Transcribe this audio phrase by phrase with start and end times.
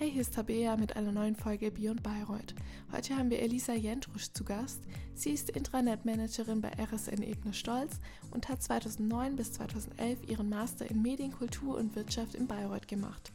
[0.00, 2.54] Hey, hier ist Tabea mit einer neuen Folge Beyond Bayreuth.
[2.90, 4.80] Heute haben wir Elisa Jentrusch zu Gast.
[5.12, 8.00] Sie ist Intranet-Managerin bei RSN Ebner Stolz
[8.30, 13.30] und hat 2009 bis 2011 ihren Master in Medien, Kultur und Wirtschaft in Bayreuth gemacht.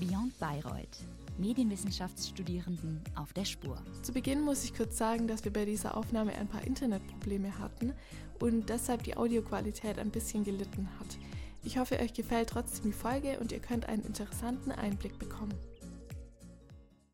[0.00, 1.04] Beyond Bayreuth.
[1.36, 3.76] Medienwissenschaftsstudierenden auf der Spur.
[4.00, 7.92] Zu Beginn muss ich kurz sagen, dass wir bei dieser Aufnahme ein paar Internetprobleme hatten
[8.40, 11.18] und deshalb die Audioqualität ein bisschen gelitten hat.
[11.64, 15.58] Ich hoffe, euch gefällt trotzdem die Folge und ihr könnt einen interessanten Einblick bekommen.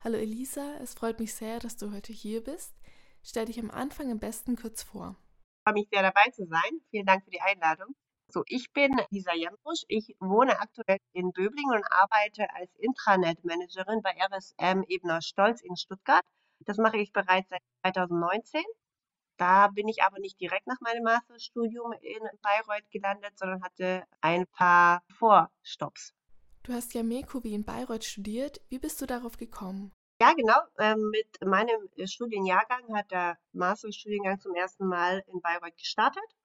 [0.03, 2.75] Hallo Elisa, es freut mich sehr, dass du heute hier bist.
[3.23, 5.15] Stell dich am Anfang am besten kurz vor.
[5.55, 6.81] Ich freue mich sehr dabei zu sein.
[6.91, 7.95] Vielen Dank für die Einladung.
[8.27, 9.85] So, ich bin Lisa Jambrusch.
[9.87, 16.25] Ich wohne aktuell in Böblingen und arbeite als Intranet-Managerin bei RSM Ebner Stolz in Stuttgart.
[16.61, 18.63] Das mache ich bereits seit 2019.
[19.41, 24.47] Da bin ich aber nicht direkt nach meinem Masterstudium in Bayreuth gelandet, sondern hatte ein
[24.49, 26.13] paar Vorstops.
[26.63, 28.61] Du hast ja Mekubi in Bayreuth studiert.
[28.69, 29.93] Wie bist du darauf gekommen?
[30.21, 30.59] Ja, genau.
[30.79, 36.37] Ähm, mit meinem Studienjahrgang hat der Masterstudiengang zum ersten Mal in Bayreuth gestartet.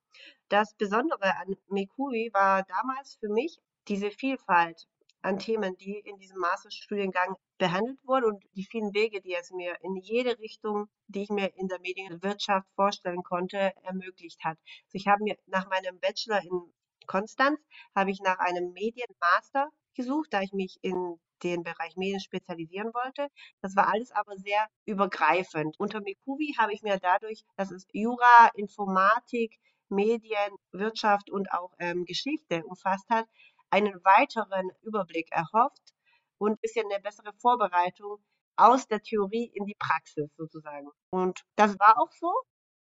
[0.47, 4.88] Das Besondere an Mekubi war damals für mich diese Vielfalt
[5.26, 9.76] an Themen, die in diesem Masterstudiengang behandelt wurden und die vielen Wege, die es mir
[9.81, 14.58] in jede Richtung, die ich mir in der Medienwirtschaft vorstellen konnte, ermöglicht hat.
[14.86, 16.73] Also ich habe mir nach meinem Bachelor in
[17.06, 17.59] Konstanz
[17.96, 23.28] habe ich nach einem Medienmaster gesucht, da ich mich in den Bereich Medien spezialisieren wollte.
[23.62, 25.80] Das war alles aber sehr übergreifend.
[25.80, 29.59] Unter Mekuvi habe ich mir dadurch, dass es Jura, Informatik,
[29.90, 33.28] Medien, Wirtschaft und auch ähm, Geschichte umfasst hat,
[33.76, 35.94] einen weiteren Überblick erhofft
[36.38, 38.23] und ein bisschen eine bessere Vorbereitung
[38.56, 40.88] aus der Theorie in die Praxis sozusagen.
[41.09, 42.31] Und das war auch so.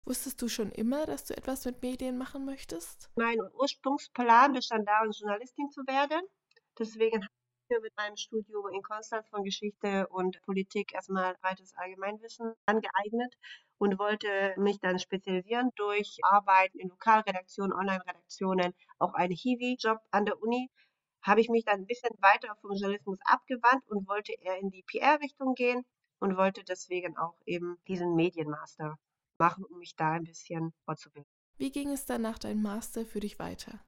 [0.04, 3.10] Wusstest du schon immer, dass du etwas mit Medien machen möchtest?
[3.16, 6.22] Mein Ursprungsplan bestand darin, Journalistin zu werden.
[6.78, 7.39] Deswegen habe
[7.70, 13.34] mir mit meinem Studium in Konstanz von Geschichte und Politik erstmal breites Allgemeinwissen angeeignet
[13.78, 20.40] und wollte mich dann spezialisieren durch Arbeiten in Lokalredaktionen, Online-Redaktionen, auch einen Hiwi-Job an der
[20.42, 20.70] Uni.
[21.22, 24.82] Habe ich mich dann ein bisschen weiter vom Journalismus abgewandt und wollte eher in die
[24.82, 25.84] PR-Richtung gehen
[26.18, 28.96] und wollte deswegen auch eben diesen Medienmaster
[29.38, 31.30] machen, um mich da ein bisschen fortzubilden.
[31.56, 33.80] Wie ging es dann nach deinem Master für dich weiter?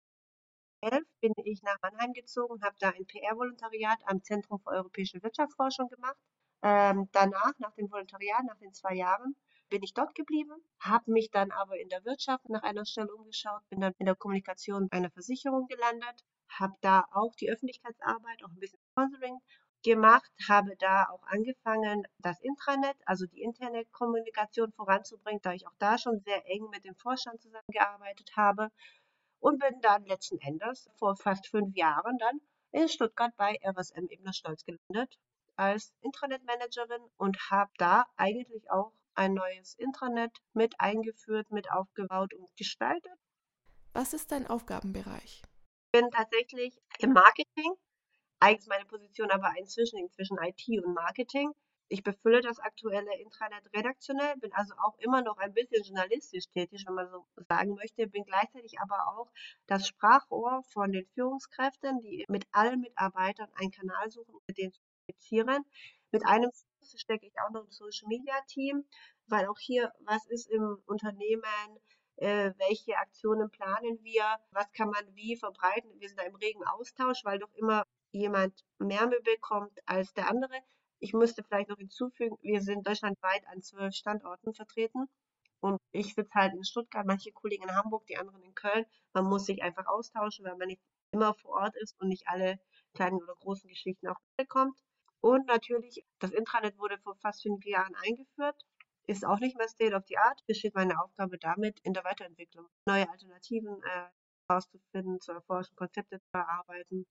[0.83, 5.89] 2011 bin ich nach Mannheim gezogen, habe da ein PR-Volontariat am Zentrum für europäische Wirtschaftsforschung
[5.89, 6.17] gemacht.
[6.63, 9.37] Ähm, danach, nach dem Volontariat, nach den zwei Jahren,
[9.69, 13.63] bin ich dort geblieben, habe mich dann aber in der Wirtschaft nach einer Stelle umgeschaut,
[13.71, 18.59] bin dann in der Kommunikation einer Versicherung gelandet, habe da auch die Öffentlichkeitsarbeit, auch ein
[18.59, 19.39] bisschen Sponsoring
[19.83, 25.97] gemacht, habe da auch angefangen, das Intranet, also die Internetkommunikation voranzubringen, da ich auch da
[25.97, 28.69] schon sehr eng mit dem Vorstand zusammengearbeitet habe
[29.43, 34.33] und bin dann letzten Endes vor fast fünf Jahren dann in Stuttgart bei RSM Ebner
[34.33, 35.19] Stolz gelandet
[35.57, 42.49] als Intranet-Managerin und habe da eigentlich auch ein neues Intranet mit eingeführt, mit aufgebaut und
[42.57, 43.13] gestaltet.
[43.93, 45.43] Was ist dein Aufgabenbereich?
[45.87, 47.75] Ich bin tatsächlich im Marketing,
[48.41, 51.53] eigentlich meine Position aber inzwischen zwischen IT und Marketing.
[51.89, 56.85] Ich befülle das aktuelle Intranet redaktionell, bin also auch immer noch ein bisschen journalistisch tätig,
[56.87, 59.31] wenn man so sagen möchte, bin gleichzeitig aber auch
[59.67, 64.81] das Sprachrohr von den Führungskräften, die mit allen Mitarbeitern einen Kanal suchen, mit denen zu
[64.81, 65.65] kommunizieren.
[66.13, 66.51] Mit einem
[66.97, 68.85] stecke ich auch noch im Social Media Team,
[69.27, 71.79] weil auch hier, was ist im Unternehmen,
[72.17, 75.91] äh, welche Aktionen planen wir, was kann man wie verbreiten.
[75.99, 80.29] Wir sind da im regen Austausch, weil doch immer jemand mehr Müll bekommt als der
[80.29, 80.55] andere.
[81.03, 85.09] Ich müsste vielleicht noch hinzufügen, wir sind deutschlandweit an zwölf Standorten vertreten.
[85.59, 88.87] Und ich sitze halt in Stuttgart, manche Kollegen in Hamburg, die anderen in Köln.
[89.13, 90.81] Man muss sich einfach austauschen, weil man nicht
[91.11, 92.61] immer vor Ort ist und nicht alle
[92.95, 94.79] kleinen oder großen Geschichten auch mitbekommt.
[95.21, 98.65] Und natürlich, das Intranet wurde vor fast fünf Jahren eingeführt,
[99.09, 102.69] ist auch nicht mehr State of the Art, besteht meine Aufgabe damit in der Weiterentwicklung,
[102.87, 104.09] neue Alternativen äh,
[104.49, 107.07] herauszufinden, zu erforschen, Konzepte zu erarbeiten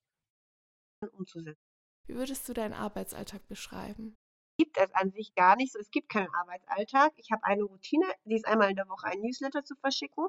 [1.02, 1.71] und umzusetzen.
[2.12, 4.18] Wie würdest du deinen Arbeitsalltag beschreiben?
[4.58, 5.80] Gibt es an sich gar nicht so.
[5.80, 7.14] Es gibt keinen Arbeitsalltag.
[7.16, 10.28] Ich habe eine Routine, die ist einmal in der Woche ein Newsletter zu verschicken.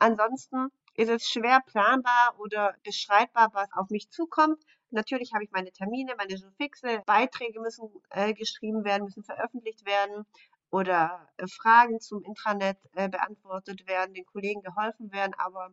[0.00, 4.64] Ansonsten ist es schwer planbar oder beschreibbar, was auf mich zukommt.
[4.90, 10.26] Natürlich habe ich meine Termine, meine fixe Beiträge müssen äh, geschrieben werden, müssen veröffentlicht werden
[10.72, 15.72] oder äh, Fragen zum Intranet äh, beantwortet werden, den Kollegen geholfen werden, aber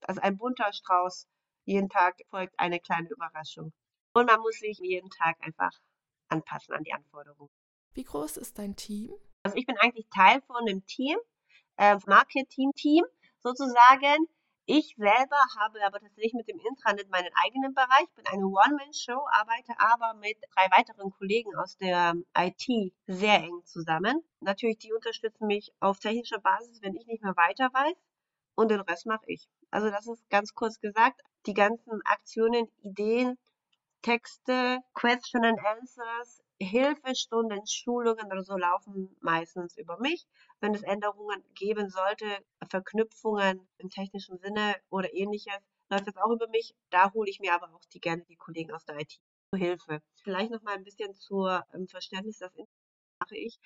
[0.00, 1.28] also ein bunter Strauß.
[1.66, 3.72] Jeden Tag folgt eine kleine Überraschung.
[4.12, 5.72] Und man muss sich jeden Tag einfach
[6.28, 7.50] anpassen an die Anforderungen.
[7.94, 9.12] Wie groß ist dein Team?
[9.42, 11.18] Also ich bin eigentlich Teil von einem Team,
[11.76, 13.04] äh, Marketing-Team
[13.40, 14.28] sozusagen.
[14.70, 19.72] Ich selber habe aber tatsächlich mit dem Intranet meinen eigenen Bereich, bin eine One-Man-Show, arbeite
[19.78, 24.22] aber mit drei weiteren Kollegen aus der IT sehr eng zusammen.
[24.40, 27.96] Natürlich, die unterstützen mich auf technischer Basis, wenn ich nicht mehr weiter weiß
[28.56, 29.48] und den Rest mache ich.
[29.70, 33.38] Also das ist ganz kurz gesagt, die ganzen Aktionen, Ideen,
[34.02, 40.26] Texte, Question and Answers, Hilfestunden, Schulungen oder so laufen meistens über mich.
[40.60, 42.26] Wenn es Änderungen geben sollte,
[42.68, 45.58] Verknüpfungen im technischen Sinne oder ähnliches,
[45.90, 46.74] läuft das auch über mich.
[46.90, 49.18] Da hole ich mir aber auch die gerne die Kollegen aus der IT
[49.52, 50.02] zu Hilfe.
[50.22, 52.52] Vielleicht noch mal ein bisschen zur ähm, Verständnis, das
[53.20, 53.58] mache ich.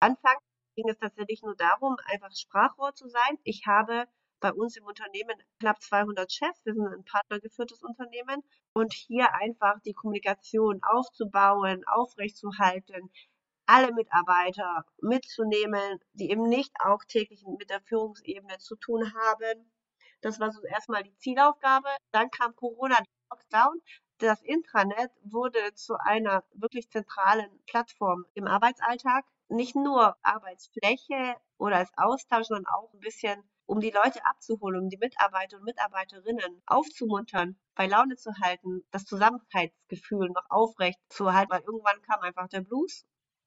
[0.00, 0.42] Anfangs
[0.76, 3.38] ging es tatsächlich nur darum, einfach Sprachrohr zu sein.
[3.44, 4.06] Ich habe
[4.44, 6.66] bei uns im Unternehmen knapp 200 Chefs.
[6.66, 8.42] Wir sind ein partnergeführtes Unternehmen.
[8.74, 13.10] Und hier einfach die Kommunikation aufzubauen, aufrechtzuerhalten,
[13.64, 19.72] alle Mitarbeiter mitzunehmen, die eben nicht auch täglich mit der Führungsebene zu tun haben.
[20.20, 21.88] Das war so erstmal die Zielaufgabe.
[22.12, 22.98] Dann kam Corona,
[23.30, 23.80] Lockdown.
[24.18, 29.24] Das Intranet wurde zu einer wirklich zentralen Plattform im Arbeitsalltag.
[29.48, 34.88] Nicht nur Arbeitsfläche oder als Austausch, sondern auch ein bisschen um die Leute abzuholen, um
[34.88, 41.50] die Mitarbeiter und Mitarbeiterinnen aufzumuntern, bei Laune zu halten, das Zusammenhaltsgefühl noch aufrecht zu halten,
[41.52, 43.04] weil irgendwann kam einfach der Blues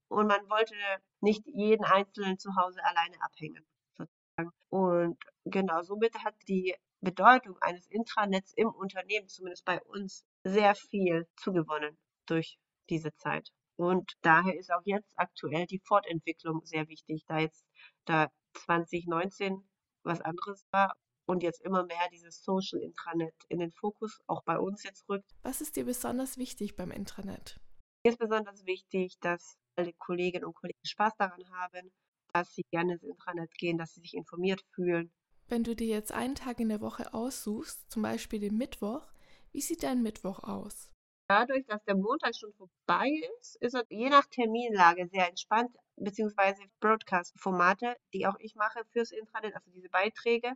[0.10, 0.76] und man wollte
[1.22, 3.66] nicht jeden Einzelnen zu Hause alleine abhängen.
[3.98, 4.52] Sozusagen.
[4.70, 11.28] Und genau, somit hat die Bedeutung eines Intranets im Unternehmen, zumindest bei uns, sehr viel
[11.36, 12.58] zugewonnen durch
[12.90, 13.52] diese Zeit.
[13.76, 17.66] Und daher ist auch jetzt aktuell die Fortentwicklung sehr wichtig, da jetzt
[18.06, 19.68] da 2019
[20.08, 20.96] was anderes war
[21.28, 25.30] und jetzt immer mehr dieses Social Intranet in den Fokus auch bei uns jetzt rückt.
[25.44, 27.60] Was ist dir besonders wichtig beim Intranet?
[28.04, 31.92] Mir ist besonders wichtig, dass alle Kolleginnen und Kollegen Spaß daran haben,
[32.34, 35.12] dass sie gerne ins Intranet gehen, dass sie sich informiert fühlen.
[35.48, 39.08] Wenn du dir jetzt einen Tag in der Woche aussuchst, zum Beispiel den Mittwoch,
[39.52, 40.90] wie sieht dein Mittwoch aus?
[41.30, 43.10] Dadurch, dass der Montag schon vorbei
[43.40, 49.12] ist, ist er je nach Terminlage sehr entspannt, beziehungsweise Broadcast-Formate, die auch ich mache fürs
[49.12, 50.54] Intranet, also diese Beiträge,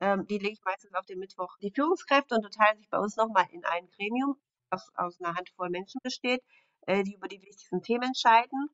[0.00, 1.56] ähm, die lege ich meistens auf den Mittwoch.
[1.62, 4.36] Die Führungskräfte unterteilen sich bei uns nochmal in ein Gremium,
[4.70, 6.42] das aus einer Handvoll Menschen besteht,
[6.82, 8.68] äh, die über die wichtigsten Themen entscheiden.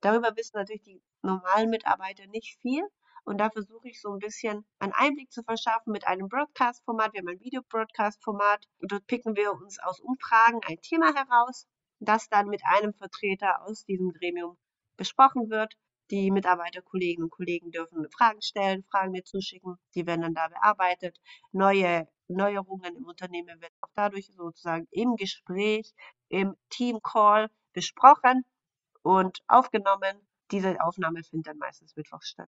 [0.00, 2.84] Darüber wissen natürlich die normalen Mitarbeiter nicht viel.
[3.24, 7.12] Und da versuche ich so ein bisschen einen Einblick zu verschaffen mit einem Broadcast-Format.
[7.12, 8.64] Wir haben ein Video-Broadcast-Format.
[8.80, 11.66] Dort picken wir uns aus Umfragen ein Thema heraus,
[12.00, 14.56] das dann mit einem Vertreter aus diesem Gremium
[14.98, 15.72] besprochen wird.
[16.10, 19.78] Die Mitarbeiter, Kolleginnen und Kollegen dürfen Fragen stellen, Fragen mir zuschicken.
[19.94, 21.18] Die werden dann da bearbeitet.
[21.52, 25.94] Neue Neuerungen im Unternehmen werden auch dadurch sozusagen im Gespräch,
[26.28, 28.44] im Team-Call besprochen
[29.02, 30.26] und aufgenommen.
[30.50, 32.50] Diese Aufnahme findet dann meistens mittwochs statt.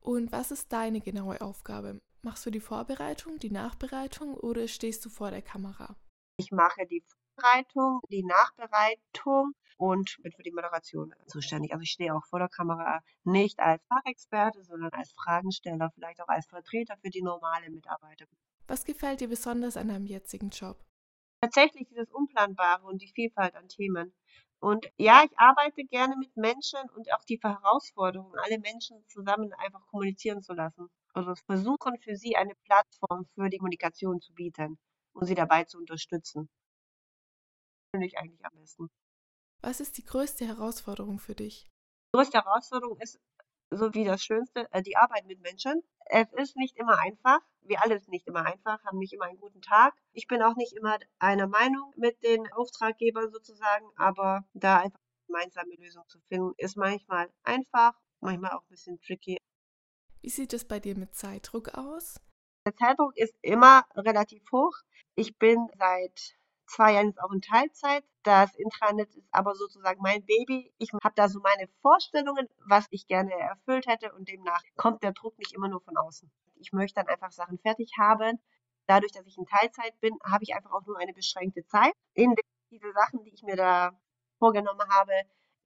[0.00, 2.00] Und was ist deine genaue Aufgabe?
[2.22, 5.96] Machst du die Vorbereitung, die Nachbereitung oder stehst du vor der Kamera?
[6.38, 7.04] Ich mache die
[7.36, 11.72] Vorbereitung, die Nachbereitung und bin für die Moderation zuständig.
[11.72, 16.28] Also ich stehe auch vor der Kamera nicht als Fachexperte, sondern als Fragensteller, vielleicht auch
[16.28, 18.26] als Vertreter für die normale Mitarbeiter.
[18.66, 20.82] Was gefällt dir besonders an deinem jetzigen Job?
[21.40, 24.14] Tatsächlich dieses Unplanbare und die Vielfalt an Themen.
[24.58, 29.86] Und ja, ich arbeite gerne mit Menschen und auch die Herausforderung, alle Menschen zusammen einfach
[29.88, 30.88] kommunizieren zu lassen.
[31.12, 34.78] Also versuchen für sie eine Plattform für die Kommunikation zu bieten
[35.12, 36.48] und sie dabei zu unterstützen.
[37.96, 38.90] Finde ich eigentlich am besten.
[39.62, 41.66] Was ist die größte Herausforderung für dich?
[42.12, 43.18] Die größte Herausforderung ist,
[43.70, 45.82] so wie das Schönste, äh, die Arbeit mit Menschen.
[46.04, 47.40] Es ist nicht immer einfach.
[47.62, 49.94] Wir alle sind nicht immer einfach, haben nicht immer einen guten Tag.
[50.12, 55.26] Ich bin auch nicht immer einer Meinung mit den Auftraggebern sozusagen, aber da einfach eine
[55.26, 59.38] gemeinsame Lösung zu finden, ist manchmal einfach, manchmal auch ein bisschen tricky.
[60.20, 62.20] Wie sieht es bei dir mit Zeitdruck aus?
[62.66, 64.74] Der Zeitdruck ist immer relativ hoch.
[65.14, 66.36] Ich bin seit
[66.66, 68.04] zwei Jahren jetzt auch in Teilzeit.
[68.22, 70.72] Das Intranet ist aber sozusagen mein Baby.
[70.78, 75.12] Ich habe da so meine Vorstellungen, was ich gerne erfüllt hätte und demnach kommt der
[75.12, 76.30] Druck nicht immer nur von außen.
[76.56, 78.40] Ich möchte dann einfach Sachen fertig haben.
[78.86, 82.34] Dadurch, dass ich in Teilzeit bin, habe ich einfach auch nur eine beschränkte Zeit, in
[82.34, 83.98] der diese Sachen, die ich mir da
[84.38, 85.12] vorgenommen habe,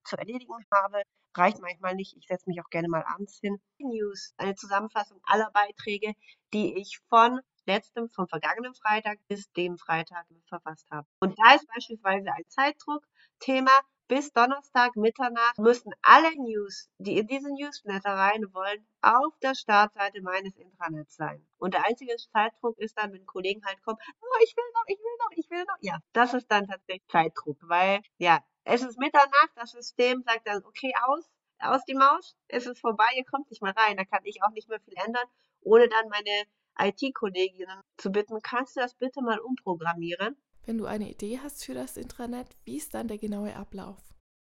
[0.03, 1.01] zu erledigen habe,
[1.35, 2.15] reicht manchmal nicht.
[2.17, 3.59] Ich setze mich auch gerne mal abends hin.
[3.79, 6.13] News, eine Zusammenfassung aller Beiträge,
[6.53, 7.39] die ich von
[7.71, 11.07] letztem, vom vergangenen Freitag bis dem Freitag verfasst habe.
[11.19, 13.71] Und da ist beispielsweise ein Zeitdruck-Thema.
[14.07, 20.21] Bis Donnerstag Mitternacht müssen alle News, die in diese Newsletter rein wollen, auf der Startseite
[20.21, 21.47] meines Intranets sein.
[21.57, 24.99] Und der einzige Zeitdruck ist dann, wenn Kollegen halt kommen, oh, ich will noch, ich
[24.99, 25.77] will noch, ich will noch.
[25.79, 30.61] Ja, das ist dann tatsächlich Zeitdruck, weil ja, es ist Mitternacht, das System sagt dann,
[30.65, 33.95] okay, aus, aus die Maus, es ist vorbei, ihr kommt nicht mehr rein.
[33.95, 35.25] Da kann ich auch nicht mehr viel ändern,
[35.61, 36.45] ohne dann meine
[36.79, 40.35] IT-Kolleginnen zu bitten, kannst du das bitte mal umprogrammieren?
[40.65, 43.97] Wenn du eine Idee hast für das Intranet, wie ist dann der genaue Ablauf?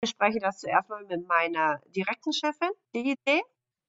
[0.02, 3.42] Ich spreche das zuerst mal mit meiner direkten Chefin, die Idee.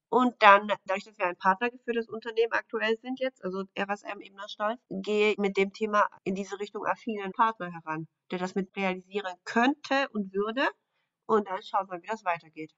[0.09, 4.79] Und dann, dadurch, dass wir ein partnergeführtes Unternehmen aktuell sind jetzt, also RSM Ebner Stolz,
[4.89, 9.35] gehe ich mit dem Thema in diese Richtung affinen Partner heran, der das mit realisieren
[9.43, 10.65] könnte und würde.
[11.25, 12.71] Und dann schaut man, wie das weitergeht.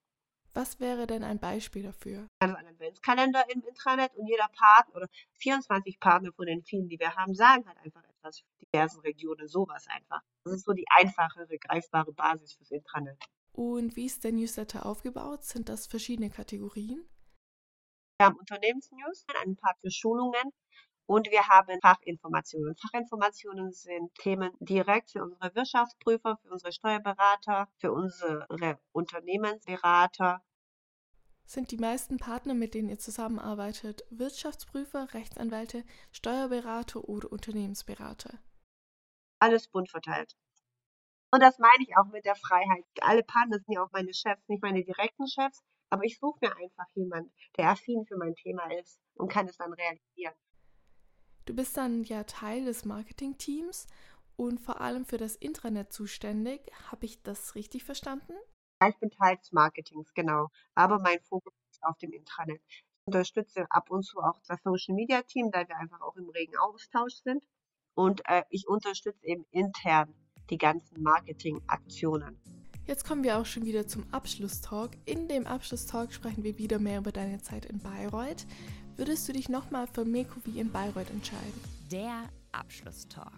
[0.53, 2.27] Was wäre denn ein Beispiel dafür?
[2.39, 6.99] Also ein Adventskalender im Intranet und jeder Partner oder 24 Partner von den vielen, die
[6.99, 10.21] wir haben, sagen halt einfach etwas für diversen Regionen, sowas einfach.
[10.43, 13.17] Das ist so die einfachere, greifbare Basis fürs Intranet.
[13.51, 15.43] Und wie ist der Newsletter aufgebaut?
[15.43, 17.07] Sind das verschiedene Kategorien?
[18.17, 20.51] Wir haben Unternehmensnews, einen Part für Schulungen
[21.09, 22.75] und wir haben Fachinformationen.
[22.75, 28.47] Fachinformationen sind Themen direkt für unsere Wirtschaftsprüfer, für unsere Steuerberater, für unsere
[28.91, 30.43] Unternehmensberater.
[31.45, 38.37] Sind die meisten Partner, mit denen ihr zusammenarbeitet, Wirtschaftsprüfer, Rechtsanwälte, Steuerberater oder Unternehmensberater?
[39.39, 40.37] Alles bunt verteilt.
[41.31, 42.85] Und das meine ich auch mit der Freiheit.
[43.01, 46.55] Alle Partner sind ja auch meine Chefs, nicht meine direkten Chefs, aber ich suche mir
[46.55, 50.35] einfach jemanden, der affin für mein Thema ist und kann es dann realisieren.
[51.45, 53.87] Du bist dann ja Teil des Marketingteams
[54.35, 56.61] und vor allem für das Intranet zuständig.
[56.91, 58.33] Habe ich das richtig verstanden?
[58.81, 60.47] Ja, ich bin Teil des Marketings, genau.
[60.75, 62.61] Aber mein Fokus ist auf dem Intranet.
[62.69, 66.29] Ich unterstütze ab und zu auch das Social Media Team, da wir einfach auch im
[66.29, 67.43] regen Austausch sind.
[67.95, 70.13] Und äh, ich unterstütze eben intern
[70.49, 72.39] die ganzen Marketingaktionen.
[72.89, 74.91] Jetzt kommen wir auch schon wieder zum Abschlusstalk.
[75.05, 78.47] In dem Abschlusstalk sprechen wir wieder mehr über deine Zeit in Bayreuth.
[78.99, 81.63] Würdest du dich nochmal für Meko wie in Bayreuth entscheiden?
[81.89, 83.31] Der Abschlusstalk.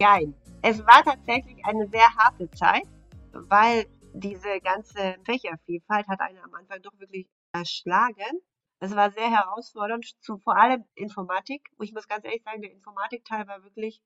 [0.00, 2.82] Nein, es war tatsächlich eine sehr harte Zeit,
[3.30, 8.40] weil diese ganze Fächervielfalt hat einen am Anfang doch wirklich erschlagen.
[8.80, 11.70] Es war sehr herausfordernd, zu, vor allem Informatik.
[11.80, 14.02] Ich muss ganz ehrlich sagen, der Informatikteil war wirklich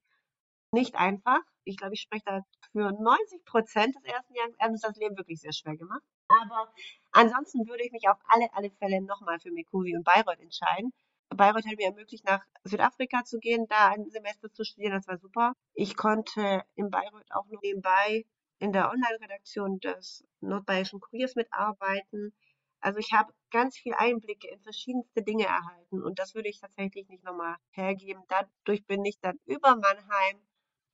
[0.73, 1.41] nicht einfach.
[1.65, 4.55] Ich glaube, ich spreche da für 90 Prozent des ersten Jahres.
[4.59, 6.03] Er hat uns das Leben wirklich sehr schwer gemacht.
[6.29, 6.71] Aber
[7.15, 10.93] ansonsten würde ich mich auf alle, alle Fälle nochmal für Mekuvi und Bayreuth entscheiden.
[11.31, 14.93] Bayreuth hat mir ermöglicht, nach Südafrika zu gehen, da ein Semester zu studieren.
[14.93, 15.55] Das war super.
[15.73, 18.25] Ich konnte in Bayreuth auch noch nebenbei
[18.59, 22.33] in der Online-Redaktion des Nordbayerischen Kuriers mitarbeiten.
[22.81, 27.09] Also ich habe ganz viel Einblicke in verschiedenste Dinge erhalten und das würde ich tatsächlich
[27.09, 28.23] nicht nochmal hergeben.
[28.29, 30.39] Dadurch bin ich dann über Mannheim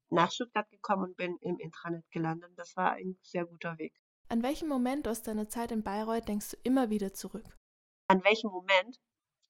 [0.08, 2.52] nach Stuttgart gekommen und bin im Intranet gelandet.
[2.56, 3.94] Das war ein sehr guter Weg.
[4.32, 7.58] An welchem Moment aus deiner Zeit in Bayreuth denkst du immer wieder zurück?
[8.06, 9.00] An welchem Moment?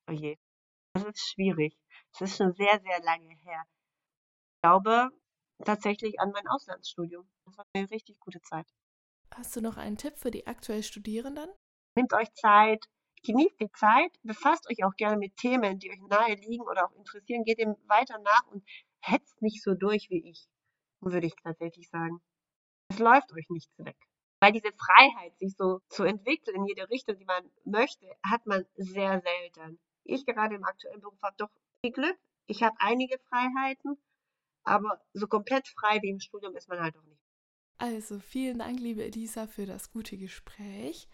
[0.08, 0.38] Oh je,
[0.94, 1.76] das ist schwierig.
[2.14, 3.66] Es ist schon sehr, sehr lange her.
[4.54, 5.10] Ich glaube
[5.66, 7.30] tatsächlich an mein Auslandsstudium.
[7.44, 8.66] Das war eine richtig gute Zeit.
[9.34, 11.50] Hast du noch einen Tipp für die aktuell Studierenden?
[11.94, 12.88] Nehmt euch Zeit,
[13.22, 16.96] genießt die Zeit, befasst euch auch gerne mit Themen, die euch nahe liegen oder auch
[16.96, 18.64] interessieren, geht dem weiter nach und
[19.02, 20.48] hetzt nicht so durch wie ich,
[21.00, 22.22] würde ich tatsächlich sagen.
[22.88, 23.98] Es läuft euch nichts weg.
[24.40, 28.64] Weil diese Freiheit, sich so zu entwickeln in jede Richtung, die man möchte, hat man
[28.76, 29.78] sehr selten.
[30.04, 31.50] Ich gerade im aktuellen Beruf habe doch
[31.82, 32.18] viel Glück.
[32.46, 33.96] Ich habe einige Freiheiten,
[34.64, 37.20] aber so komplett frei wie im Studium ist man halt auch nicht.
[37.78, 41.08] Also vielen Dank, liebe Elisa, für das gute Gespräch.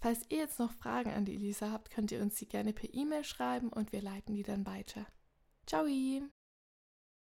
[0.00, 2.92] Falls ihr jetzt noch Fragen an die Elisa habt, könnt ihr uns sie gerne per
[2.92, 5.06] E-Mail schreiben und wir leiten die dann weiter.
[5.66, 5.84] Ciao!